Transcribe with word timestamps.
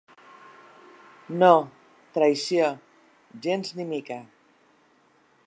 No, 1.43 1.51
traïció, 2.17 2.71
gens 3.45 3.77
ni 3.81 3.87
mica. 3.95 4.19